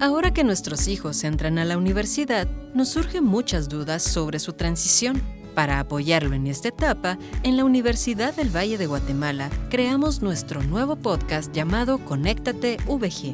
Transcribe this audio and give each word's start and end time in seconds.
Ahora 0.00 0.32
que 0.32 0.44
nuestros 0.44 0.86
hijos 0.86 1.24
entran 1.24 1.58
a 1.58 1.64
la 1.64 1.76
universidad, 1.76 2.46
nos 2.72 2.90
surgen 2.90 3.24
muchas 3.24 3.68
dudas 3.68 4.00
sobre 4.00 4.38
su 4.38 4.52
transición. 4.52 5.20
Para 5.56 5.80
apoyarlo 5.80 6.36
en 6.36 6.46
esta 6.46 6.68
etapa, 6.68 7.18
en 7.42 7.56
la 7.56 7.64
Universidad 7.64 8.32
del 8.32 8.54
Valle 8.54 8.78
de 8.78 8.86
Guatemala 8.86 9.50
creamos 9.70 10.22
nuestro 10.22 10.62
nuevo 10.62 10.94
podcast 10.94 11.52
llamado 11.52 11.98
Conéctate 11.98 12.76
VG. 12.86 13.32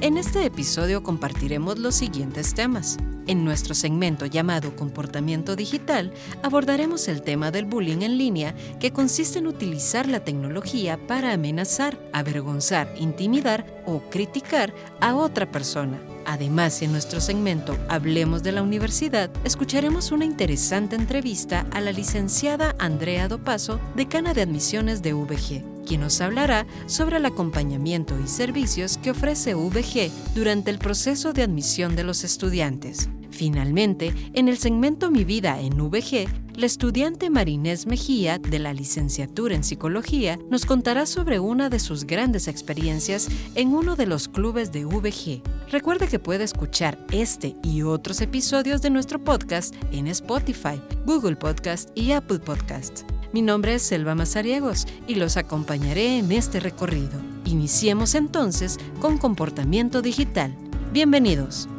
En 0.00 0.16
este 0.16 0.46
episodio 0.46 1.02
compartiremos 1.02 1.78
los 1.78 1.96
siguientes 1.96 2.54
temas. 2.54 2.96
En 3.30 3.44
nuestro 3.44 3.76
segmento 3.76 4.26
llamado 4.26 4.74
Comportamiento 4.74 5.54
Digital 5.54 6.12
abordaremos 6.42 7.06
el 7.06 7.22
tema 7.22 7.52
del 7.52 7.64
bullying 7.64 8.02
en 8.02 8.18
línea 8.18 8.56
que 8.80 8.92
consiste 8.92 9.38
en 9.38 9.46
utilizar 9.46 10.08
la 10.08 10.24
tecnología 10.24 10.98
para 11.06 11.32
amenazar, 11.32 11.96
avergonzar, 12.12 12.92
intimidar 12.98 13.84
o 13.86 14.00
criticar 14.10 14.74
a 15.00 15.14
otra 15.14 15.48
persona. 15.48 16.00
Además, 16.26 16.82
en 16.82 16.90
nuestro 16.90 17.20
segmento 17.20 17.78
Hablemos 17.88 18.42
de 18.42 18.50
la 18.50 18.62
Universidad, 18.62 19.30
escucharemos 19.44 20.10
una 20.10 20.24
interesante 20.24 20.96
entrevista 20.96 21.68
a 21.70 21.80
la 21.80 21.92
licenciada 21.92 22.74
Andrea 22.80 23.28
Dopaso, 23.28 23.78
decana 23.94 24.34
de 24.34 24.42
admisiones 24.42 25.02
de 25.02 25.12
VG, 25.12 25.84
quien 25.86 26.00
nos 26.00 26.20
hablará 26.20 26.66
sobre 26.86 27.18
el 27.18 27.26
acompañamiento 27.26 28.18
y 28.18 28.26
servicios 28.26 28.98
que 28.98 29.12
ofrece 29.12 29.54
VG 29.54 30.10
durante 30.34 30.72
el 30.72 30.80
proceso 30.80 31.32
de 31.32 31.44
admisión 31.44 31.94
de 31.94 32.02
los 32.02 32.24
estudiantes. 32.24 33.08
Finalmente, 33.40 34.12
en 34.34 34.48
el 34.48 34.58
segmento 34.58 35.10
Mi 35.10 35.24
vida 35.24 35.62
en 35.62 35.78
VG, 35.78 36.28
la 36.56 36.66
estudiante 36.66 37.30
Marinés 37.30 37.86
Mejía, 37.86 38.38
de 38.38 38.58
la 38.58 38.74
licenciatura 38.74 39.54
en 39.54 39.64
psicología, 39.64 40.38
nos 40.50 40.66
contará 40.66 41.06
sobre 41.06 41.40
una 41.40 41.70
de 41.70 41.78
sus 41.78 42.04
grandes 42.04 42.48
experiencias 42.48 43.28
en 43.54 43.72
uno 43.72 43.96
de 43.96 44.04
los 44.04 44.28
clubes 44.28 44.72
de 44.72 44.84
VG. 44.84 45.40
Recuerde 45.70 46.06
que 46.06 46.18
puede 46.18 46.44
escuchar 46.44 46.98
este 47.12 47.56
y 47.62 47.80
otros 47.80 48.20
episodios 48.20 48.82
de 48.82 48.90
nuestro 48.90 49.24
podcast 49.24 49.74
en 49.90 50.08
Spotify, 50.08 50.78
Google 51.06 51.36
Podcast 51.36 51.88
y 51.94 52.12
Apple 52.12 52.40
Podcast. 52.40 53.04
Mi 53.32 53.40
nombre 53.40 53.72
es 53.72 53.82
Selva 53.82 54.14
Mazariegos 54.14 54.86
y 55.08 55.14
los 55.14 55.38
acompañaré 55.38 56.18
en 56.18 56.30
este 56.30 56.60
recorrido. 56.60 57.18
Iniciemos 57.46 58.14
entonces 58.14 58.76
con 59.00 59.16
comportamiento 59.16 60.02
digital. 60.02 60.54
Bienvenidos. 60.92 61.70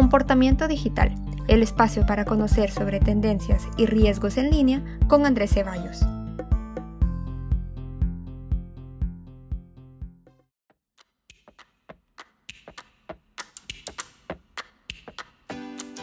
Comportamiento 0.00 0.66
Digital, 0.66 1.14
el 1.46 1.62
espacio 1.62 2.06
para 2.06 2.24
conocer 2.24 2.70
sobre 2.70 3.00
tendencias 3.00 3.64
y 3.76 3.84
riesgos 3.84 4.38
en 4.38 4.50
línea 4.50 4.82
con 5.08 5.26
Andrés 5.26 5.52
Ceballos. 5.52 5.98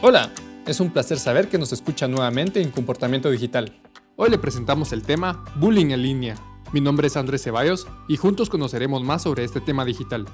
Hola, 0.03 0.29
es 0.67 0.79
un 0.79 0.91
placer 0.91 1.17
saber 1.17 1.49
que 1.49 1.57
nos 1.57 1.73
escucha 1.73 2.07
nuevamente 2.07 2.61
en 2.61 2.69
Comportamiento 2.69 3.31
Digital. 3.31 3.81
Hoy 4.15 4.29
le 4.29 4.37
presentamos 4.37 4.93
el 4.93 5.01
tema 5.01 5.43
Bullying 5.55 5.89
en 5.89 6.03
línea. 6.03 6.35
Mi 6.71 6.81
nombre 6.81 7.07
es 7.07 7.17
Andrés 7.17 7.41
Ceballos 7.41 7.87
y 8.07 8.17
juntos 8.17 8.51
conoceremos 8.51 9.03
más 9.03 9.23
sobre 9.23 9.43
este 9.43 9.59
tema 9.59 9.85
digital. 9.85 10.27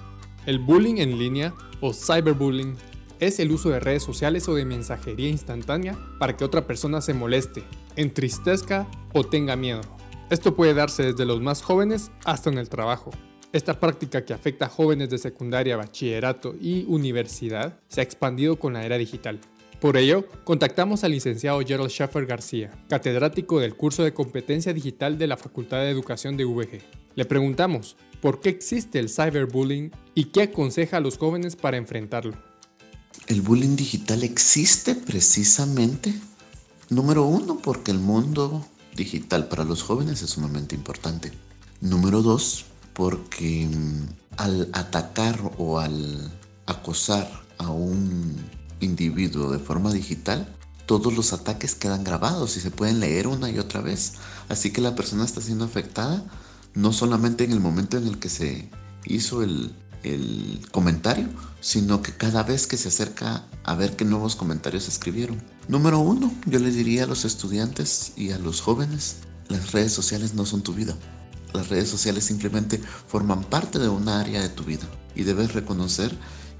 El 0.45 0.59
bullying 0.59 0.97
en 0.97 1.17
línea 1.17 1.53
o 1.79 1.93
cyberbullying 1.93 2.75
es 3.19 3.39
el 3.39 3.51
uso 3.51 3.69
de 3.69 3.79
redes 3.79 4.03
sociales 4.03 4.47
o 4.47 4.55
de 4.55 4.65
mensajería 4.65 5.29
instantánea 5.29 5.97
para 6.19 6.35
que 6.35 6.43
otra 6.43 6.67
persona 6.67 7.01
se 7.01 7.13
moleste, 7.13 7.63
entristezca 7.95 8.87
o 9.13 9.23
tenga 9.23 9.55
miedo. 9.55 9.81
Esto 10.29 10.55
puede 10.55 10.73
darse 10.73 11.03
desde 11.03 11.25
los 11.25 11.41
más 11.41 11.61
jóvenes 11.61 12.11
hasta 12.25 12.49
en 12.49 12.57
el 12.57 12.69
trabajo. 12.69 13.11
Esta 13.51 13.79
práctica 13.79 14.25
que 14.25 14.33
afecta 14.33 14.65
a 14.65 14.69
jóvenes 14.69 15.09
de 15.09 15.19
secundaria, 15.19 15.77
bachillerato 15.77 16.55
y 16.59 16.85
universidad 16.87 17.79
se 17.87 18.01
ha 18.01 18.03
expandido 18.03 18.57
con 18.57 18.73
la 18.73 18.83
era 18.83 18.97
digital. 18.97 19.39
Por 19.79 19.97
ello, 19.97 20.25
contactamos 20.43 21.03
al 21.03 21.11
licenciado 21.11 21.59
Gerald 21.59 21.89
Schaffer 21.89 22.25
García, 22.25 22.71
catedrático 22.87 23.59
del 23.59 23.75
curso 23.75 24.03
de 24.03 24.13
competencia 24.13 24.73
digital 24.73 25.17
de 25.17 25.27
la 25.27 25.37
Facultad 25.37 25.81
de 25.81 25.89
Educación 25.89 26.37
de 26.37 26.45
VG. 26.45 26.81
Le 27.15 27.25
preguntamos 27.25 27.97
por 28.21 28.39
qué 28.39 28.49
existe 28.49 28.97
el 28.97 29.09
cyberbullying 29.09 29.91
y 30.15 30.31
qué 30.31 30.43
aconseja 30.43 30.97
a 30.97 31.01
los 31.01 31.17
jóvenes 31.17 31.55
para 31.55 31.77
enfrentarlo. 31.77 32.52
El 33.33 33.41
bullying 33.41 33.75
digital 33.75 34.21
existe 34.21 34.93
precisamente, 34.93 36.13
número 36.91 37.25
uno, 37.25 37.57
porque 37.57 37.89
el 37.89 37.97
mundo 37.97 38.63
digital 38.95 39.47
para 39.47 39.63
los 39.63 39.81
jóvenes 39.81 40.21
es 40.21 40.29
sumamente 40.29 40.75
importante. 40.75 41.31
Número 41.81 42.21
dos, 42.21 42.65
porque 42.93 43.67
mm, 43.67 44.37
al 44.37 44.69
atacar 44.73 45.51
o 45.57 45.79
al 45.79 46.31
acosar 46.67 47.27
a 47.57 47.71
un 47.71 48.35
individuo 48.81 49.49
de 49.49 49.57
forma 49.57 49.91
digital, 49.91 50.55
todos 50.85 51.11
los 51.15 51.33
ataques 51.33 51.73
quedan 51.73 52.03
grabados 52.03 52.55
y 52.57 52.59
se 52.59 52.69
pueden 52.69 52.99
leer 52.99 53.25
una 53.25 53.49
y 53.49 53.57
otra 53.57 53.81
vez. 53.81 54.13
Así 54.47 54.69
que 54.69 54.79
la 54.79 54.93
persona 54.93 55.25
está 55.25 55.41
siendo 55.41 55.65
afectada 55.65 56.23
no 56.75 56.93
solamente 56.93 57.45
en 57.45 57.51
el 57.51 57.59
momento 57.59 57.97
en 57.97 58.05
el 58.05 58.19
que 58.19 58.29
se 58.29 58.69
hizo 59.05 59.41
el, 59.41 59.73
el 60.03 60.59
comentario, 60.71 61.27
sino 61.61 62.01
que 62.01 62.11
cada 62.11 62.43
vez 62.43 62.67
que 62.67 62.77
se 62.77 62.89
acerca 62.89 63.45
a 63.63 63.75
ver 63.75 63.95
qué 63.95 64.05
nuevos 64.05 64.35
comentarios 64.35 64.87
escribieron. 64.87 65.41
Número 65.67 65.99
uno, 65.99 66.31
yo 66.45 66.59
les 66.59 66.75
diría 66.75 67.05
a 67.05 67.07
los 67.07 67.25
estudiantes 67.25 68.13
y 68.15 68.31
a 68.31 68.37
los 68.37 68.61
jóvenes, 68.61 69.17
las 69.47 69.71
redes 69.71 69.93
sociales 69.93 70.33
no 70.33 70.45
son 70.45 70.61
tu 70.61 70.73
vida. 70.73 70.95
Las 71.53 71.69
redes 71.69 71.89
sociales 71.89 72.25
simplemente 72.25 72.81
forman 73.07 73.43
parte 73.43 73.79
de 73.79 73.87
una 73.87 74.19
área 74.19 74.41
de 74.41 74.49
tu 74.49 74.63
vida 74.63 74.85
y 75.15 75.23
debes 75.23 75.53
reconocer 75.53 76.15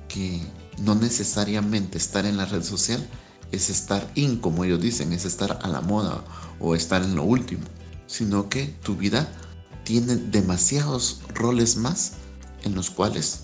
que 0.07 0.41
no 0.79 0.95
necesariamente 0.95 1.97
estar 1.97 2.25
en 2.25 2.37
la 2.37 2.45
red 2.45 2.63
social 2.63 3.05
es 3.51 3.69
estar 3.69 4.09
in, 4.15 4.37
como 4.37 4.63
ellos 4.63 4.81
dicen, 4.81 5.13
es 5.13 5.25
estar 5.25 5.59
a 5.61 5.67
la 5.67 5.81
moda 5.81 6.23
o 6.59 6.75
estar 6.75 7.03
en 7.03 7.15
lo 7.15 7.23
último, 7.23 7.63
sino 8.07 8.49
que 8.49 8.67
tu 8.83 8.95
vida 8.95 9.27
tiene 9.83 10.15
demasiados 10.15 11.21
roles 11.33 11.75
más 11.77 12.13
en 12.63 12.75
los 12.75 12.89
cuales 12.89 13.41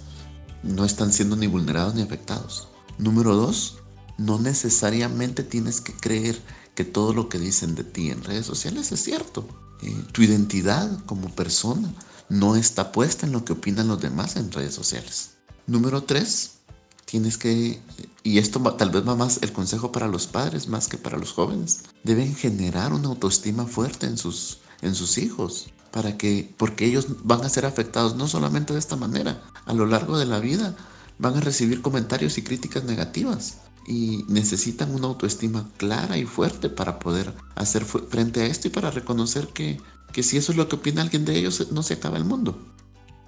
no 0.63 0.85
están 0.85 1.13
siendo 1.13 1.35
ni 1.35 1.47
vulnerados 1.47 1.95
ni 1.95 2.01
afectados. 2.01 2.67
Número 2.97 3.35
dos, 3.35 3.77
no 4.17 4.39
necesariamente 4.39 5.43
tienes 5.43 5.81
que 5.81 5.93
creer 5.93 6.41
que 6.75 6.83
todo 6.83 7.13
lo 7.13 7.29
que 7.29 7.39
dicen 7.39 7.75
de 7.75 7.83
ti 7.83 8.09
en 8.09 8.23
redes 8.23 8.45
sociales 8.45 8.91
es 8.91 9.03
cierto. 9.03 9.47
Eh, 9.81 9.95
tu 10.11 10.21
identidad 10.21 11.03
como 11.05 11.29
persona 11.29 11.93
no 12.27 12.55
está 12.55 12.91
puesta 12.91 13.25
en 13.25 13.31
lo 13.31 13.45
que 13.45 13.53
opinan 13.53 13.87
los 13.87 14.01
demás 14.01 14.35
en 14.35 14.51
redes 14.51 14.75
sociales. 14.75 15.31
Número 15.67 16.03
tres, 16.03 16.59
tienes 17.05 17.37
que, 17.37 17.81
y 18.23 18.37
esto 18.37 18.59
tal 18.75 18.91
vez 18.91 19.07
va 19.07 19.15
más 19.15 19.39
el 19.41 19.51
consejo 19.51 19.91
para 19.91 20.07
los 20.07 20.27
padres 20.27 20.67
más 20.67 20.87
que 20.87 20.97
para 20.97 21.17
los 21.17 21.31
jóvenes, 21.31 21.83
deben 22.03 22.35
generar 22.35 22.93
una 22.93 23.07
autoestima 23.07 23.65
fuerte 23.65 24.05
en 24.05 24.17
sus, 24.17 24.59
en 24.81 24.95
sus 24.95 25.17
hijos 25.17 25.69
para 25.91 26.17
que, 26.17 26.53
porque 26.57 26.85
ellos 26.85 27.07
van 27.23 27.43
a 27.43 27.49
ser 27.49 27.65
afectados 27.65 28.15
no 28.15 28.27
solamente 28.27 28.73
de 28.73 28.79
esta 28.79 28.95
manera, 28.95 29.41
a 29.65 29.73
lo 29.73 29.85
largo 29.85 30.17
de 30.17 30.25
la 30.25 30.39
vida 30.39 30.75
van 31.17 31.35
a 31.35 31.41
recibir 31.41 31.81
comentarios 31.81 32.37
y 32.37 32.43
críticas 32.43 32.83
negativas 32.83 33.59
y 33.87 34.23
necesitan 34.27 34.93
una 34.93 35.07
autoestima 35.07 35.67
clara 35.77 36.17
y 36.17 36.25
fuerte 36.25 36.69
para 36.69 36.99
poder 36.99 37.33
hacer 37.55 37.85
frente 37.85 38.41
a 38.41 38.45
esto 38.45 38.67
y 38.67 38.71
para 38.71 38.91
reconocer 38.91 39.47
que, 39.47 39.81
que 40.13 40.23
si 40.23 40.37
eso 40.37 40.51
es 40.51 40.57
lo 40.57 40.69
que 40.69 40.75
opina 40.75 41.01
alguien 41.01 41.25
de 41.25 41.37
ellos, 41.37 41.71
no 41.71 41.81
se 41.81 41.95
acaba 41.95 42.17
el 42.17 42.25
mundo. 42.25 42.57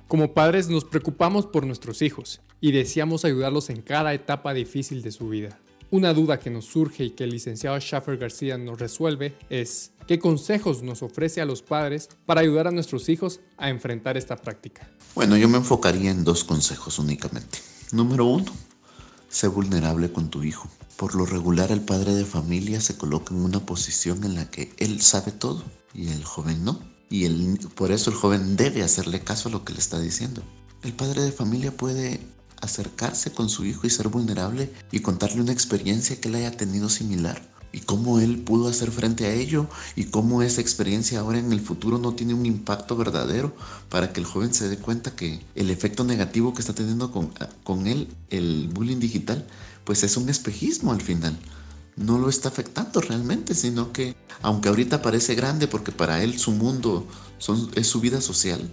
Como 0.07 0.33
padres 0.33 0.69
nos 0.69 0.85
preocupamos 0.85 1.47
por 1.47 1.65
nuestros 1.65 2.01
hijos 2.01 2.41
y 2.59 2.73
deseamos 2.73 3.25
ayudarlos 3.25 3.69
en 3.69 3.81
cada 3.81 4.13
etapa 4.13 4.53
difícil 4.53 5.01
de 5.01 5.11
su 5.11 5.29
vida. 5.29 5.59
Una 5.91 6.13
duda 6.13 6.39
que 6.39 6.49
nos 6.49 6.67
surge 6.67 7.03
y 7.03 7.09
que 7.09 7.25
el 7.25 7.31
licenciado 7.31 7.77
Schaffer 7.77 8.17
García 8.17 8.57
nos 8.57 8.79
resuelve 8.79 9.35
es 9.49 9.91
¿qué 10.07 10.19
consejos 10.19 10.83
nos 10.83 11.03
ofrece 11.03 11.41
a 11.41 11.45
los 11.45 11.61
padres 11.61 12.07
para 12.25 12.39
ayudar 12.39 12.67
a 12.67 12.71
nuestros 12.71 13.09
hijos 13.09 13.41
a 13.57 13.69
enfrentar 13.69 14.15
esta 14.15 14.37
práctica? 14.37 14.89
Bueno, 15.15 15.35
yo 15.35 15.49
me 15.49 15.57
enfocaría 15.57 16.09
en 16.09 16.23
dos 16.23 16.45
consejos 16.45 16.97
únicamente. 16.97 17.59
Número 17.91 18.25
uno, 18.25 18.53
sé 19.27 19.49
vulnerable 19.49 20.13
con 20.13 20.29
tu 20.29 20.43
hijo. 20.43 20.69
Por 20.95 21.13
lo 21.13 21.25
regular 21.25 21.73
el 21.73 21.81
padre 21.81 22.13
de 22.13 22.23
familia 22.23 22.79
se 22.79 22.95
coloca 22.95 23.35
en 23.35 23.41
una 23.41 23.65
posición 23.65 24.23
en 24.23 24.35
la 24.35 24.49
que 24.49 24.71
él 24.77 25.01
sabe 25.01 25.33
todo 25.33 25.61
y 25.93 26.07
el 26.07 26.23
joven 26.23 26.63
no. 26.63 26.79
Y 27.09 27.27
por 27.75 27.91
eso 27.91 28.11
el 28.11 28.15
joven 28.15 28.55
debe 28.55 28.81
hacerle 28.81 29.25
caso 29.25 29.49
a 29.49 29.51
lo 29.51 29.65
que 29.65 29.73
le 29.73 29.79
está 29.79 29.99
diciendo. 29.99 30.41
El 30.83 30.93
padre 30.93 31.21
de 31.21 31.33
familia 31.33 31.75
puede 31.75 32.21
acercarse 32.61 33.31
con 33.31 33.49
su 33.49 33.65
hijo 33.65 33.85
y 33.85 33.89
ser 33.89 34.07
vulnerable 34.07 34.71
y 34.91 34.99
contarle 34.99 35.41
una 35.41 35.51
experiencia 35.51 36.19
que 36.19 36.29
él 36.29 36.35
haya 36.35 36.55
tenido 36.55 36.89
similar 36.89 37.41
y 37.73 37.79
cómo 37.81 38.19
él 38.19 38.39
pudo 38.39 38.67
hacer 38.67 38.91
frente 38.91 39.25
a 39.25 39.33
ello 39.33 39.67
y 39.95 40.05
cómo 40.05 40.41
esa 40.41 40.61
experiencia 40.61 41.19
ahora 41.19 41.39
en 41.39 41.51
el 41.51 41.61
futuro 41.61 41.97
no 41.97 42.13
tiene 42.13 42.33
un 42.33 42.45
impacto 42.45 42.95
verdadero 42.95 43.55
para 43.89 44.11
que 44.11 44.19
el 44.19 44.25
joven 44.25 44.53
se 44.53 44.69
dé 44.69 44.77
cuenta 44.77 45.15
que 45.15 45.41
el 45.55 45.69
efecto 45.69 46.03
negativo 46.03 46.53
que 46.53 46.61
está 46.61 46.73
teniendo 46.73 47.11
con, 47.11 47.31
con 47.63 47.87
él, 47.87 48.09
el 48.29 48.69
bullying 48.73 48.99
digital, 48.99 49.45
pues 49.85 50.03
es 50.03 50.17
un 50.17 50.29
espejismo 50.29 50.91
al 50.91 51.01
final. 51.01 51.37
No 51.95 52.17
lo 52.17 52.29
está 52.29 52.49
afectando 52.49 53.01
realmente, 53.01 53.53
sino 53.53 53.91
que 53.91 54.15
aunque 54.41 54.69
ahorita 54.69 55.01
parece 55.01 55.35
grande 55.35 55.67
porque 55.67 55.91
para 55.91 56.23
él 56.23 56.39
su 56.39 56.51
mundo 56.51 57.07
son, 57.37 57.69
es 57.75 57.87
su 57.87 58.01
vida 58.01 58.21
social, 58.21 58.69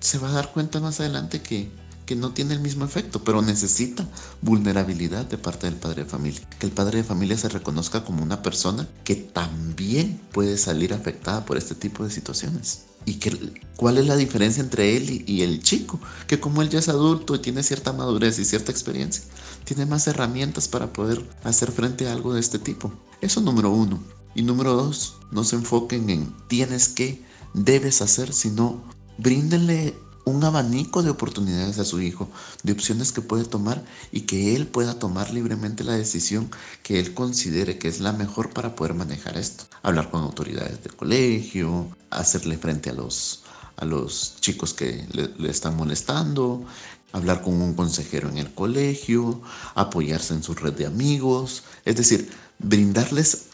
se 0.00 0.18
va 0.18 0.30
a 0.30 0.32
dar 0.32 0.52
cuenta 0.52 0.80
más 0.80 1.00
adelante 1.00 1.42
que 1.42 1.70
que 2.06 2.16
no 2.16 2.32
tiene 2.32 2.54
el 2.54 2.60
mismo 2.60 2.84
efecto, 2.84 3.22
pero 3.24 3.42
necesita 3.42 4.08
vulnerabilidad 4.40 5.24
de 5.26 5.38
parte 5.38 5.66
del 5.66 5.76
padre 5.76 6.04
de 6.04 6.10
familia. 6.10 6.40
Que 6.58 6.66
el 6.66 6.72
padre 6.72 6.98
de 6.98 7.04
familia 7.04 7.36
se 7.36 7.48
reconozca 7.48 8.04
como 8.04 8.22
una 8.22 8.42
persona 8.42 8.88
que 9.04 9.16
también 9.16 10.20
puede 10.32 10.58
salir 10.58 10.94
afectada 10.94 11.44
por 11.44 11.56
este 11.56 11.74
tipo 11.74 12.04
de 12.04 12.10
situaciones. 12.10 12.84
¿Y 13.04 13.14
que, 13.14 13.36
cuál 13.76 13.98
es 13.98 14.06
la 14.06 14.16
diferencia 14.16 14.62
entre 14.62 14.96
él 14.96 15.24
y, 15.26 15.42
el 15.42 15.62
chico? 15.62 16.00
Que 16.26 16.38
como 16.38 16.62
él 16.62 16.70
ya 16.70 16.78
es 16.78 16.88
adulto 16.88 17.34
y 17.34 17.40
tiene 17.40 17.62
cierta 17.62 17.92
madurez 17.92 18.38
y 18.38 18.44
cierta 18.44 18.70
experiencia, 18.70 19.24
tiene 19.64 19.86
más 19.86 20.06
herramientas 20.06 20.68
para 20.68 20.92
poder 20.92 21.28
hacer 21.42 21.72
frente 21.72 22.08
a 22.08 22.12
algo 22.12 22.34
de 22.34 22.40
este 22.40 22.58
tipo. 22.58 22.92
Eso 23.20 23.40
número 23.40 23.70
uno. 23.70 24.00
Y 24.34 24.42
número 24.42 24.74
dos, 24.74 25.16
no 25.30 25.44
se 25.44 25.56
enfoquen 25.56 26.08
en 26.10 26.32
tienes 26.48 26.88
que, 26.88 27.22
debes 27.54 28.00
hacer, 28.00 28.32
sino 28.32 28.82
bríndenle 29.18 29.94
un 30.24 30.44
abanico 30.44 31.02
de 31.02 31.10
oportunidades 31.10 31.78
a 31.78 31.84
su 31.84 32.00
hijo, 32.00 32.28
de 32.62 32.72
opciones 32.72 33.12
que 33.12 33.20
puede 33.20 33.44
tomar 33.44 33.84
y 34.12 34.22
que 34.22 34.54
él 34.54 34.66
pueda 34.66 34.98
tomar 34.98 35.32
libremente 35.32 35.84
la 35.84 35.94
decisión 35.94 36.50
que 36.82 37.00
él 37.00 37.14
considere 37.14 37.78
que 37.78 37.88
es 37.88 38.00
la 38.00 38.12
mejor 38.12 38.50
para 38.50 38.76
poder 38.76 38.94
manejar 38.94 39.36
esto. 39.36 39.64
Hablar 39.82 40.10
con 40.10 40.22
autoridades 40.22 40.82
del 40.82 40.94
colegio, 40.94 41.88
hacerle 42.10 42.56
frente 42.56 42.90
a 42.90 42.94
los, 42.94 43.42
a 43.76 43.84
los 43.84 44.36
chicos 44.40 44.74
que 44.74 45.06
le, 45.12 45.50
están 45.50 45.76
molestando, 45.76 46.64
hablar 47.12 47.42
con 47.42 47.60
un 47.60 47.74
consejero 47.74 48.28
en 48.28 48.38
el 48.38 48.54
colegio, 48.54 49.42
apoyarse 49.74 50.34
en 50.34 50.42
su 50.42 50.54
red 50.54 50.74
de 50.74 50.86
amigos, 50.86 51.64
es 51.84 51.96
decir, 51.96 52.30
brindarles 52.58 53.46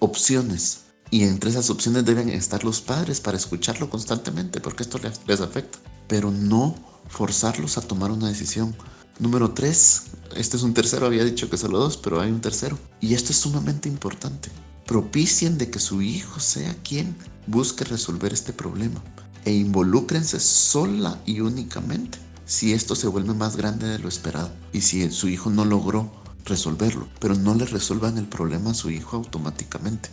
opciones 0.00 0.80
y 1.10 1.22
entre 1.22 1.50
esas 1.50 1.70
opciones 1.70 2.04
deben 2.04 2.28
estar 2.28 2.64
los 2.64 2.80
padres 2.80 3.20
para 3.20 3.36
escucharlo 3.36 3.88
constantemente, 3.88 4.60
porque 4.60 4.82
esto 4.82 4.98
les, 4.98 5.40
afecta. 5.40 5.78
Pero 6.08 6.30
no 6.30 6.74
forzarlos 7.08 7.78
a 7.78 7.82
tomar 7.82 8.10
una 8.10 8.28
decisión. 8.28 8.74
Número 9.18 9.52
tres, 9.52 10.04
este 10.36 10.56
es 10.56 10.62
un 10.62 10.74
tercero, 10.74 11.06
había 11.06 11.24
dicho 11.24 11.48
que 11.48 11.56
solo 11.56 11.78
dos, 11.78 11.96
pero 11.96 12.20
hay 12.20 12.30
un 12.30 12.40
tercero. 12.40 12.78
Y 13.00 13.14
esto 13.14 13.32
es 13.32 13.38
sumamente 13.38 13.88
importante. 13.88 14.50
Propicien 14.86 15.58
de 15.58 15.70
que 15.70 15.78
su 15.78 16.02
hijo 16.02 16.40
sea 16.40 16.74
quien 16.82 17.16
busque 17.46 17.84
resolver 17.84 18.32
este 18.32 18.52
problema. 18.52 19.02
E 19.44 19.52
involúcrense 19.52 20.40
sola 20.40 21.20
y 21.24 21.40
únicamente 21.40 22.18
si 22.44 22.72
esto 22.72 22.94
se 22.94 23.08
vuelve 23.08 23.34
más 23.34 23.56
grande 23.56 23.88
de 23.88 23.98
lo 23.98 24.08
esperado. 24.08 24.50
Y 24.72 24.80
si 24.80 25.10
su 25.10 25.28
hijo 25.28 25.50
no 25.50 25.64
logró 25.64 26.10
resolverlo, 26.44 27.08
pero 27.18 27.34
no 27.34 27.54
le 27.54 27.66
resuelvan 27.66 28.18
el 28.18 28.26
problema 28.26 28.70
a 28.70 28.74
su 28.74 28.90
hijo 28.90 29.16
automáticamente. 29.16 30.08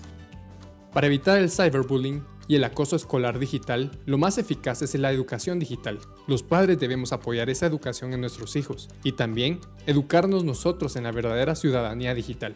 Para 0.92 1.07
evitar 1.07 1.38
el 1.38 1.50
cyberbullying 1.50 2.24
y 2.48 2.56
el 2.56 2.63
acoso 2.63 2.95
escolar 2.95 3.40
digital, 3.40 3.92
lo 4.06 4.18
más 4.18 4.38
eficaz 4.38 4.81
es 4.81 4.95
la 4.95 5.12
educación 5.12 5.60
digital. 5.60 6.00
Los 6.28 6.44
padres 6.44 6.80
debemos 6.80 7.13
apoyar 7.13 7.50
esa 7.50 7.66
educación 7.66 8.13
en 8.13 8.22
nuestros 8.22 8.56
hijos 8.56 8.90
y 9.04 9.13
también 9.13 9.60
educarnos 9.88 10.44
nosotros 10.44 10.95
en 10.95 11.04
la 11.04 11.12
verdadera 11.12 11.56
ciudadanía 11.56 12.13
digital. 12.13 12.56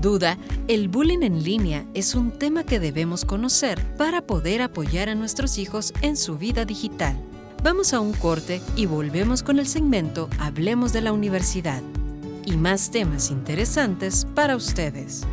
Duda, 0.06 0.38
el 0.68 0.86
bullying 0.88 1.22
en 1.22 1.42
línea 1.42 1.84
es 1.92 2.14
un 2.14 2.30
tema 2.30 2.62
que 2.62 2.78
debemos 2.78 3.24
conocer 3.24 3.84
para 3.96 4.22
poder 4.22 4.62
apoyar 4.62 5.08
a 5.08 5.16
nuestros 5.16 5.58
hijos 5.58 5.92
en 6.00 6.16
su 6.16 6.38
vida 6.38 6.64
digital. 6.64 7.16
Vamos 7.64 7.92
a 7.92 7.98
un 7.98 8.12
corte 8.12 8.62
y 8.76 8.86
volvemos 8.86 9.42
con 9.42 9.58
el 9.58 9.66
segmento 9.66 10.30
Hablemos 10.38 10.92
de 10.92 11.00
la 11.00 11.12
Universidad 11.12 11.82
y 12.44 12.56
más 12.56 12.92
temas 12.92 13.32
interesantes 13.32 14.28
para 14.32 14.54
ustedes. 14.54 15.26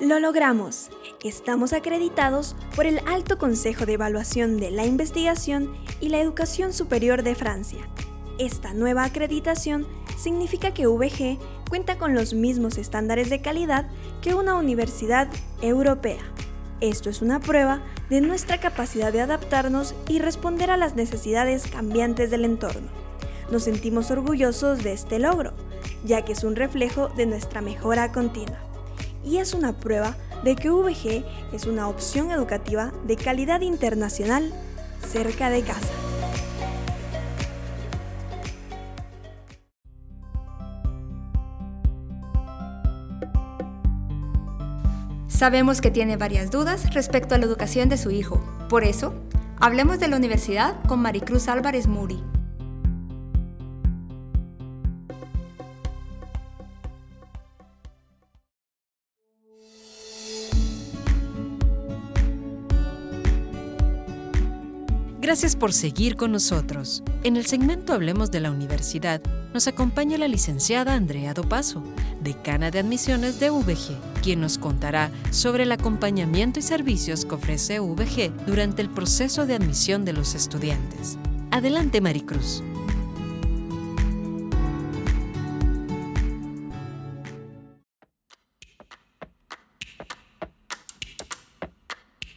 Lo 0.00 0.20
logramos. 0.20 0.90
Estamos 1.24 1.72
acreditados 1.72 2.54
por 2.76 2.86
el 2.86 3.00
Alto 3.08 3.36
Consejo 3.36 3.84
de 3.84 3.94
Evaluación 3.94 4.60
de 4.60 4.70
la 4.70 4.86
Investigación 4.86 5.74
y 6.00 6.10
la 6.10 6.20
Educación 6.20 6.72
Superior 6.72 7.24
de 7.24 7.34
Francia. 7.34 7.80
Esta 8.38 8.74
nueva 8.74 9.02
acreditación 9.02 9.88
significa 10.16 10.72
que 10.72 10.86
VG 10.86 11.40
cuenta 11.68 11.98
con 11.98 12.14
los 12.14 12.32
mismos 12.32 12.78
estándares 12.78 13.28
de 13.28 13.42
calidad 13.42 13.88
que 14.22 14.34
una 14.34 14.54
universidad 14.54 15.26
europea. 15.62 16.22
Esto 16.80 17.10
es 17.10 17.20
una 17.20 17.40
prueba 17.40 17.82
de 18.08 18.20
nuestra 18.20 18.60
capacidad 18.60 19.12
de 19.12 19.22
adaptarnos 19.22 19.96
y 20.08 20.20
responder 20.20 20.70
a 20.70 20.76
las 20.76 20.94
necesidades 20.94 21.66
cambiantes 21.66 22.30
del 22.30 22.44
entorno. 22.44 22.86
Nos 23.50 23.64
sentimos 23.64 24.12
orgullosos 24.12 24.84
de 24.84 24.92
este 24.92 25.18
logro, 25.18 25.54
ya 26.04 26.24
que 26.24 26.34
es 26.34 26.44
un 26.44 26.54
reflejo 26.54 27.08
de 27.08 27.26
nuestra 27.26 27.62
mejora 27.62 28.12
continua 28.12 28.67
y 29.28 29.38
es 29.38 29.52
una 29.52 29.74
prueba 29.74 30.16
de 30.42 30.56
que 30.56 30.70
VG 30.70 31.24
es 31.52 31.66
una 31.66 31.88
opción 31.88 32.30
educativa 32.30 32.92
de 33.06 33.16
calidad 33.16 33.60
internacional 33.60 34.52
cerca 35.06 35.50
de 35.50 35.62
casa. 35.62 35.88
Sabemos 45.26 45.80
que 45.80 45.90
tiene 45.90 46.16
varias 46.16 46.50
dudas 46.50 46.94
respecto 46.94 47.34
a 47.34 47.38
la 47.38 47.44
educación 47.44 47.88
de 47.88 47.96
su 47.96 48.10
hijo. 48.10 48.42
Por 48.68 48.82
eso, 48.82 49.14
hablemos 49.60 50.00
de 50.00 50.08
la 50.08 50.16
universidad 50.16 50.74
con 50.86 51.00
Maricruz 51.00 51.48
Álvarez 51.48 51.86
Muri. 51.86 52.20
Gracias 65.28 65.56
por 65.56 65.74
seguir 65.74 66.16
con 66.16 66.32
nosotros. 66.32 67.02
En 67.22 67.36
el 67.36 67.44
segmento 67.44 67.92
Hablemos 67.92 68.30
de 68.30 68.40
la 68.40 68.50
Universidad 68.50 69.20
nos 69.52 69.68
acompaña 69.68 70.16
la 70.16 70.26
licenciada 70.26 70.94
Andrea 70.94 71.34
Dopaso, 71.34 71.84
decana 72.22 72.70
de 72.70 72.78
admisiones 72.78 73.38
de 73.38 73.50
VG, 73.50 74.22
quien 74.22 74.40
nos 74.40 74.56
contará 74.56 75.10
sobre 75.30 75.64
el 75.64 75.72
acompañamiento 75.72 76.60
y 76.60 76.62
servicios 76.62 77.26
que 77.26 77.34
ofrece 77.34 77.78
VG 77.78 78.32
durante 78.46 78.80
el 78.80 78.88
proceso 78.88 79.44
de 79.44 79.56
admisión 79.56 80.06
de 80.06 80.14
los 80.14 80.34
estudiantes. 80.34 81.18
Adelante, 81.50 82.00
Maricruz. 82.00 82.62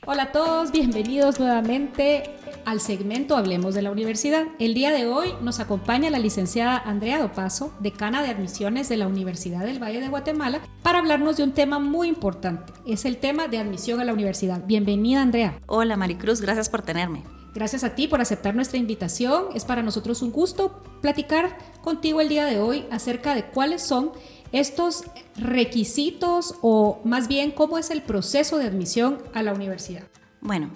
Hola 0.05 0.23
a 0.23 0.31
todos, 0.33 0.73
bienvenidos 0.73 1.39
nuevamente 1.39 2.40
al 2.71 2.79
segmento 2.79 3.35
Hablemos 3.35 3.75
de 3.75 3.81
la 3.81 3.91
Universidad. 3.91 4.47
El 4.57 4.73
día 4.73 4.91
de 4.91 5.05
hoy 5.05 5.33
nos 5.41 5.59
acompaña 5.59 6.09
la 6.09 6.19
licenciada 6.19 6.77
Andrea 6.77 7.19
Dopaso, 7.19 7.73
decana 7.81 8.23
de 8.23 8.29
admisiones 8.29 8.87
de 8.87 8.95
la 8.95 9.07
Universidad 9.07 9.65
del 9.65 9.83
Valle 9.83 9.99
de 9.99 10.07
Guatemala, 10.07 10.61
para 10.81 10.99
hablarnos 10.99 11.35
de 11.35 11.43
un 11.43 11.51
tema 11.51 11.79
muy 11.79 12.07
importante. 12.07 12.71
Es 12.87 13.03
el 13.03 13.17
tema 13.17 13.49
de 13.49 13.57
admisión 13.57 13.99
a 13.99 14.05
la 14.05 14.13
universidad. 14.13 14.65
Bienvenida, 14.65 15.21
Andrea. 15.21 15.59
Hola, 15.67 15.97
Maricruz, 15.97 16.39
gracias 16.39 16.69
por 16.69 16.81
tenerme. 16.81 17.25
Gracias 17.53 17.83
a 17.83 17.93
ti 17.93 18.07
por 18.07 18.21
aceptar 18.21 18.55
nuestra 18.55 18.79
invitación. 18.79 19.47
Es 19.53 19.65
para 19.65 19.83
nosotros 19.83 20.21
un 20.21 20.31
gusto 20.31 20.81
platicar 21.01 21.57
contigo 21.81 22.21
el 22.21 22.29
día 22.29 22.45
de 22.45 22.61
hoy 22.61 22.85
acerca 22.89 23.35
de 23.35 23.43
cuáles 23.47 23.81
son 23.81 24.13
estos 24.53 25.03
requisitos 25.35 26.55
o 26.61 27.01
más 27.03 27.27
bien 27.27 27.51
cómo 27.51 27.77
es 27.77 27.89
el 27.91 28.01
proceso 28.01 28.57
de 28.57 28.67
admisión 28.67 29.17
a 29.33 29.43
la 29.43 29.51
universidad. 29.53 30.03
Bueno, 30.39 30.69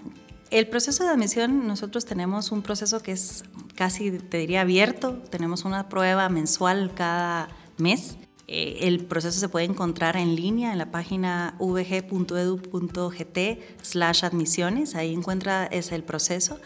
El 0.56 0.68
proceso 0.68 1.04
de 1.04 1.10
admisión, 1.10 1.68
nosotros 1.68 2.06
tenemos 2.06 2.54
un 2.54 2.62
proceso 2.62 3.02
que 3.02 3.12
es 3.12 3.44
casi, 3.76 4.12
te 4.12 4.38
diría, 4.38 4.62
abierto. 4.62 5.22
Tenemos 5.30 5.66
una 5.66 5.90
prueba 5.90 6.30
mensual 6.30 6.94
cada 6.96 7.50
mes. 7.78 8.16
Eh, 8.48 8.78
el 8.84 9.04
proceso 9.04 9.38
se 9.38 9.50
puede 9.50 9.66
encontrar 9.66 10.16
en 10.16 10.34
línea 10.34 10.72
en 10.72 10.78
la 10.78 10.92
página 10.92 11.58
vg.edu.gt 11.60 13.38
slash 13.82 14.24
admisiones. 14.24 14.96
Ahí 14.96 15.14
encuentra 15.14 15.66
es 15.66 15.92
el 15.92 16.04
proceso. 16.06 16.58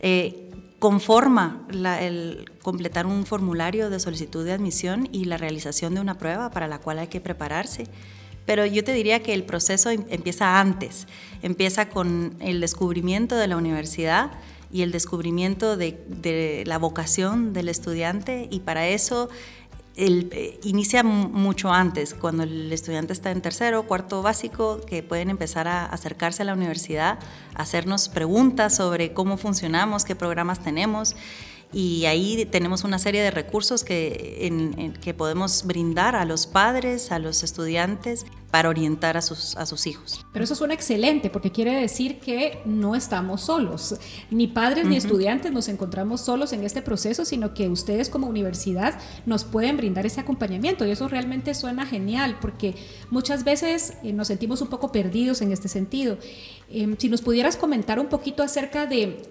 Eh, 0.00 0.50
conforma 0.80 1.64
el 1.70 2.50
completar 2.60 3.06
un 3.06 3.24
formulario 3.24 3.88
de 3.88 4.00
solicitud 4.00 4.44
de 4.44 4.54
admisión 4.54 5.08
y 5.12 5.26
la 5.26 5.36
realización 5.36 5.94
de 5.94 6.00
una 6.00 6.18
prueba 6.18 6.50
para 6.50 6.66
la 6.66 6.80
cual 6.80 6.98
hay 6.98 7.06
que 7.06 7.20
prepararse. 7.20 7.86
Pero 8.48 8.64
yo 8.64 8.82
te 8.82 8.94
diría 8.94 9.22
que 9.22 9.34
el 9.34 9.44
proceso 9.44 9.90
em, 9.90 10.06
empieza 10.08 10.58
antes, 10.58 11.06
empieza 11.42 11.90
con 11.90 12.34
el 12.40 12.62
descubrimiento 12.62 13.36
de 13.36 13.46
la 13.46 13.58
universidad 13.58 14.30
y 14.72 14.80
el 14.80 14.90
descubrimiento 14.90 15.76
de, 15.76 16.64
la 16.64 16.78
vocación 16.78 17.52
del 17.52 17.68
estudiante 17.68 18.48
y 18.50 18.60
para 18.60 18.88
eso 18.88 19.28
eh, 19.96 20.58
inicia 20.62 21.02
mucho 21.02 21.70
antes, 21.70 22.14
cuando 22.14 22.44
el 22.44 22.72
estudiante 22.72 23.12
está 23.12 23.32
en 23.32 23.42
tercero, 23.42 23.82
cuarto 23.82 24.22
básico, 24.22 24.80
que 24.80 25.02
pueden 25.02 25.28
empezar 25.28 25.68
a 25.68 25.84
acercarse 25.84 26.40
a 26.40 26.46
la 26.46 26.54
universidad, 26.54 27.18
hacernos 27.54 28.08
preguntas 28.08 28.74
sobre 28.74 29.12
cómo 29.12 29.36
funcionamos, 29.36 30.06
qué 30.06 30.16
programas 30.16 30.60
tenemos 30.60 31.16
y 31.72 32.06
ahí 32.06 32.46
tenemos 32.46 32.84
una 32.84 32.98
serie 32.98 33.22
de 33.22 33.30
recursos 33.30 33.84
que, 33.84 34.92
que 35.02 35.14
podemos 35.14 35.66
brindar 35.66 36.16
a 36.16 36.24
los 36.24 36.46
padres, 36.46 37.12
a 37.12 37.18
los 37.18 37.42
estudiantes, 37.42 38.24
para 38.50 38.70
orientar 38.70 39.18
a 39.18 39.22
sus, 39.22 39.54
a 39.56 39.66
sus 39.66 39.86
hijos. 39.86 40.24
Pero 40.32 40.44
eso 40.44 40.54
suena 40.54 40.72
excelente 40.72 41.28
porque 41.28 41.52
quiere 41.52 41.74
decir 41.74 42.18
que 42.18 42.62
no 42.64 42.94
estamos 42.94 43.42
solos. 43.42 43.96
Ni 44.30 44.46
padres 44.46 44.86
ni 44.86 44.96
estudiantes 44.96 45.52
nos 45.52 45.68
encontramos 45.68 46.22
solos 46.22 46.54
en 46.54 46.64
este 46.64 46.80
proceso, 46.80 47.26
sino 47.26 47.52
que 47.52 47.68
ustedes 47.68 48.08
como 48.08 48.26
universidad 48.26 48.98
nos 49.26 49.44
pueden 49.44 49.76
brindar 49.76 50.06
ese 50.06 50.20
acompañamiento. 50.20 50.86
Y 50.86 50.92
eso 50.92 51.08
realmente 51.08 51.52
suena 51.54 51.84
genial 51.84 52.38
porque 52.40 52.74
muchas 53.10 53.44
veces 53.44 53.92
eh, 54.02 54.14
nos 54.14 54.28
sentimos 54.28 54.62
un 54.62 54.68
poco 54.68 54.90
perdidos 54.92 55.42
en 55.42 55.52
este 55.52 55.68
sentido. 55.68 56.16
Em, 56.70 56.96
si 56.98 57.10
nos 57.10 57.20
pudieras 57.20 57.56
comentar 57.56 58.00
un 58.00 58.06
poquito 58.06 58.42
acerca 58.42 58.86
de 58.86 59.22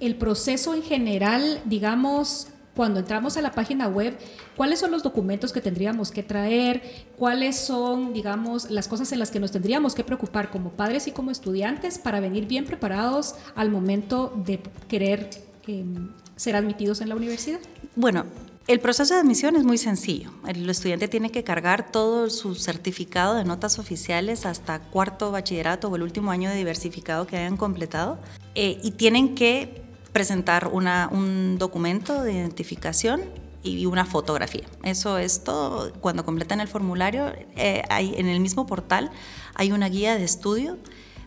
el 0.00 0.16
proceso 0.16 0.74
en 0.74 0.82
general, 0.82 1.60
digamos, 1.64 2.48
cuando 2.74 3.00
entramos 3.00 3.36
a 3.36 3.42
la 3.42 3.52
página 3.52 3.86
web, 3.88 4.16
cuáles 4.56 4.80
son 4.80 4.90
los 4.90 5.02
documentos 5.02 5.52
que 5.52 5.60
tendríamos 5.60 6.10
que 6.10 6.22
traer, 6.22 6.82
cuáles 7.18 7.56
son, 7.56 8.12
digamos, 8.12 8.70
las 8.70 8.88
cosas 8.88 9.12
en 9.12 9.18
las 9.18 9.30
que 9.30 9.40
nos 9.40 9.52
tendríamos 9.52 9.94
que 9.94 10.04
preocupar 10.04 10.50
como 10.50 10.70
padres 10.70 11.06
y 11.06 11.12
como 11.12 11.30
estudiantes 11.30 11.98
para 11.98 12.20
venir 12.20 12.46
bien 12.46 12.64
preparados 12.64 13.34
al 13.54 13.70
momento 13.70 14.32
de 14.46 14.60
querer 14.88 15.28
em, 15.66 16.10
ser 16.36 16.56
admitidos 16.56 17.00
en 17.02 17.10
la 17.10 17.16
universidad. 17.16 17.60
Bueno, 17.94 18.24
el 18.68 18.80
proceso 18.80 19.14
de 19.14 19.20
admisión 19.20 19.56
es 19.56 19.64
muy 19.64 19.76
sencillo. 19.76 20.30
El 20.46 20.68
estudiante 20.70 21.08
tiene 21.08 21.30
que 21.30 21.42
cargar 21.42 21.90
todo 21.90 22.30
su 22.30 22.54
certificado 22.54 23.34
de 23.34 23.44
notas 23.44 23.78
oficiales 23.78 24.46
hasta 24.46 24.78
cuarto 24.78 25.32
bachillerato 25.32 25.88
o 25.88 25.96
el 25.96 26.02
último 26.02 26.30
año 26.30 26.48
de 26.48 26.56
diversificado 26.56 27.26
que 27.26 27.36
hayan 27.36 27.56
completado 27.56 28.18
eh, 28.54 28.78
y 28.82 28.92
tienen 28.92 29.34
que 29.34 29.82
presentar 30.12 30.68
un 30.68 31.56
documento 31.58 32.22
de 32.22 32.34
identificación 32.34 33.22
y 33.64 33.86
una 33.86 34.04
fotografía. 34.04 34.64
Eso 34.84 35.18
es 35.18 35.42
todo. 35.42 35.92
Cuando 35.94 36.24
completan 36.24 36.60
el 36.60 36.68
formulario, 36.68 37.32
eh, 37.56 37.82
hay, 37.88 38.14
en 38.16 38.28
el 38.28 38.40
mismo 38.40 38.66
portal 38.66 39.10
hay 39.54 39.72
una 39.72 39.88
guía 39.88 40.16
de 40.16 40.24
estudio 40.24 40.78